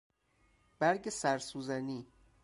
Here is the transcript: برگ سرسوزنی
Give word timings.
برگ 0.79 1.09
سرسوزنی 1.09 2.07